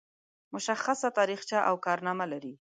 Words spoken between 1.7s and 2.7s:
کارنامه لري.